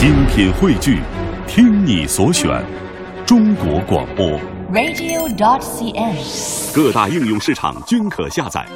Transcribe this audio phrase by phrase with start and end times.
[0.00, 0.98] 精品汇聚，
[1.46, 2.64] 听你所选，
[3.26, 4.26] 中国广播。
[4.72, 6.74] radio.dot.cn，。
[6.74, 8.66] 各大应用市场均可下载。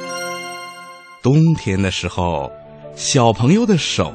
[1.23, 2.51] 冬天的时候，
[2.93, 4.13] 小朋友的手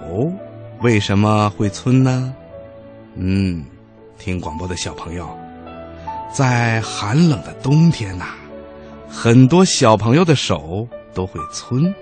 [0.82, 2.32] 为什么会皴呢？
[3.16, 3.64] 嗯，
[4.16, 5.28] 听广播的小朋友，
[6.32, 8.26] 在寒冷的冬天呐、
[9.08, 11.92] 很多小朋友的手都会皴，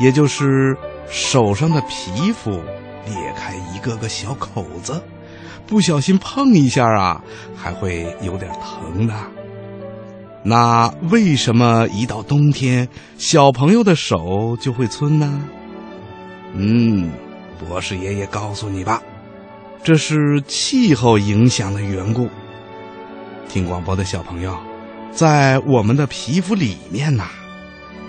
[0.00, 0.74] 也就是
[1.10, 2.58] 手上的皮肤
[3.06, 5.02] 裂开一个个小口子，
[5.66, 7.22] 不小心碰一下啊，
[7.56, 9.14] 还会有点疼的。
[10.42, 12.88] 那为什么一到冬天，
[13.18, 15.44] 小朋友的手就会皴呢？
[16.54, 17.10] 嗯，
[17.58, 19.02] 博士爷爷告诉你吧，
[19.84, 22.28] 这是气候影响的缘故。
[23.48, 24.56] 听广播的小朋友，
[25.12, 27.28] 在我们的皮肤里面呐、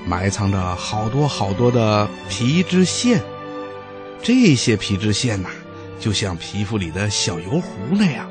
[0.05, 3.21] 埋藏着好多好多的皮脂腺，
[4.21, 5.49] 这些皮脂腺呐、
[5.99, 8.29] 就像皮肤里的小油壶那样。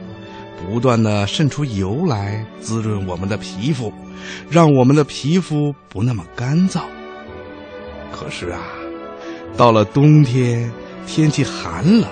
[0.63, 3.91] 不断的渗出油来，滋润我们的皮肤，
[4.51, 6.83] 让我们的皮肤不那么干燥。
[8.13, 8.61] 可是啊，
[9.57, 10.71] 到了冬天，
[11.07, 12.07] 天气寒冷，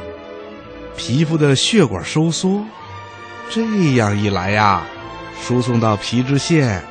[0.96, 2.64] 皮肤的血管收缩，
[3.50, 4.82] 这样一来呀，
[5.42, 6.82] 输送到皮脂腺，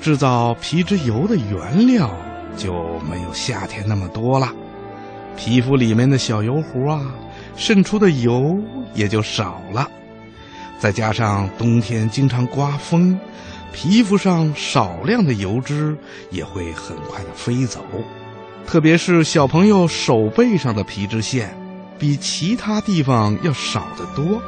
[0.00, 2.10] 制造皮脂油的原料
[2.56, 4.50] 就没有夏天那么多了。
[5.36, 7.14] 皮肤里面的小油壶啊，
[7.56, 8.56] 渗出的油
[8.94, 9.88] 也就少了。
[10.78, 13.18] 再加上冬天经常刮风，
[13.72, 15.96] 皮肤上少量的油脂
[16.30, 17.84] 也会很快的飞走。
[18.66, 21.56] 特别是小朋友手背上的皮脂腺，
[21.98, 24.42] 比其他地方要少得多，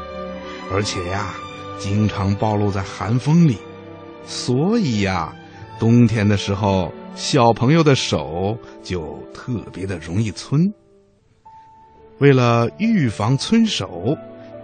[0.73, 1.35] 而且呀，
[1.79, 3.59] 经常暴露在寒风里，
[4.27, 5.33] 所以呀，
[5.79, 10.73] 冬天的时候，小朋友的手就特别的容易皴。
[12.19, 14.17] 为了预防皴手，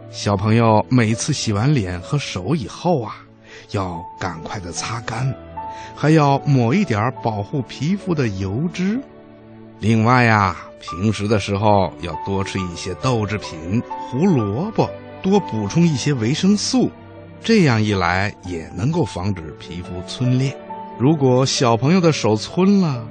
[0.09, 3.17] 小朋友每次洗完脸和手以后啊，
[3.73, 5.35] 要赶快的擦干，
[5.97, 9.01] 还要抹一点保护皮肤的油脂。
[9.81, 14.89] 另外呀，平时的时候要多吃一些豆制品、胡萝卜，
[15.21, 16.89] 多补充一些维生素，
[17.43, 20.57] 这样一来也能够防止皮肤皴裂。
[20.99, 23.07] 如果小朋友的手皴了，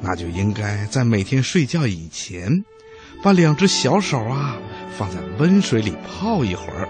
[0.00, 2.64] 那就应该在每天睡觉以前，
[3.22, 4.56] 把两只小手啊。
[4.98, 6.86] 放在温水里泡一会儿。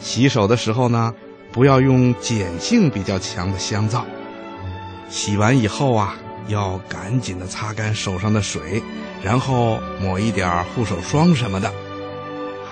[0.00, 1.14] 洗手的时候呢，
[1.52, 4.04] 不要用碱性比较强的香皂。
[5.08, 6.16] 洗完以后啊，
[6.48, 8.82] 要赶紧的擦干手上的水，
[9.22, 11.72] 然后抹一点护手霜什么的。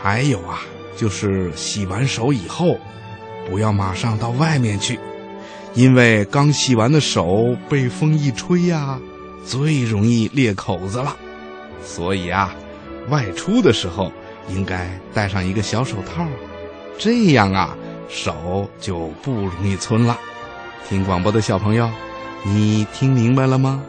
[0.03, 0.59] 还有啊，
[0.97, 2.77] 就是洗完手以后，
[3.49, 4.99] 不要马上到外面去，
[5.75, 8.99] 因为刚洗完的手被风一吹呀、
[9.45, 11.17] 最容易裂口子了。
[11.83, 12.55] 所以啊，
[13.09, 14.13] 外出的时候。
[14.49, 16.27] 应该戴上一个小手套，
[16.99, 17.77] 这样啊，
[18.09, 20.19] 手就不容易皴了。
[20.89, 21.89] 听广播的小朋友，
[22.43, 23.81] 你听明白了吗？